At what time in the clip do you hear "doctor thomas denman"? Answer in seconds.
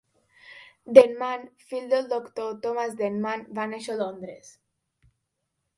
2.15-3.45